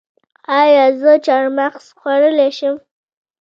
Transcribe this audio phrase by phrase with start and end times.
[0.59, 2.75] ایا زه چهارمغز خوړلی شم؟